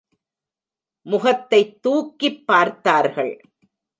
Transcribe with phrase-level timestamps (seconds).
[1.01, 3.41] முகத்தைத் தூக்கிப் பார்த்தார்கள்.